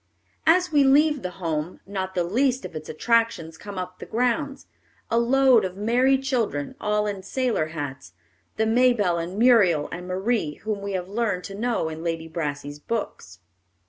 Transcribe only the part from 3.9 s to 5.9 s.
the grounds, a load of